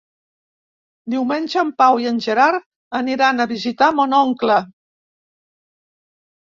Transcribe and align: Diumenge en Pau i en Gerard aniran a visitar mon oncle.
Diumenge 1.13 1.59
en 1.63 1.69
Pau 1.83 2.01
i 2.05 2.09
en 2.13 2.17
Gerard 2.29 2.67
aniran 3.03 3.45
a 3.45 3.49
visitar 3.55 3.93
mon 4.01 4.21
oncle. 4.25 4.61